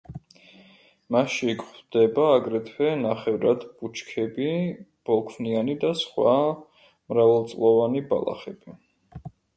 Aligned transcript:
მასში 1.15 1.53
გვხვდება 1.63 2.23
აგრეთვე 2.37 2.89
ნახევრად 3.01 3.65
ბუჩქები, 3.83 4.47
ბოლქვიანი 5.11 5.77
და 5.85 5.93
სხვა 6.01 6.33
მრავალწლოვანი 6.51 8.07
ბალახები. 8.15 8.79